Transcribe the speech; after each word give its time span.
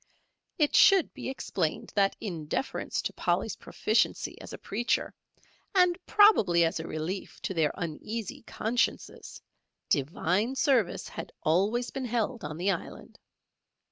It 0.57 0.75
should 0.75 1.13
be 1.13 1.29
explained 1.29 1.93
that 1.95 2.15
in 2.19 2.47
deference 2.47 3.03
to 3.03 3.13
Polly's 3.13 3.55
proficiency 3.57 4.35
as 4.41 4.51
a 4.51 4.57
preacher, 4.57 5.13
and 5.75 5.95
probably 6.07 6.63
as 6.65 6.79
a 6.79 6.87
relief 6.87 7.39
to 7.43 7.53
their 7.53 7.71
uneasy 7.75 8.41
consciences, 8.47 9.39
Divine 9.89 10.55
Service 10.55 11.07
had 11.07 11.31
always 11.43 11.91
been 11.91 12.05
held 12.05 12.43
on 12.43 12.57
the 12.57 12.71
Island. 12.71 13.19